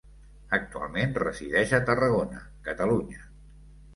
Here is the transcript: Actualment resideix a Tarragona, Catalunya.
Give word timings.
Actualment 0.57 1.13
resideix 1.23 1.75
a 1.77 1.81
Tarragona, 1.89 2.41
Catalunya. 2.69 3.29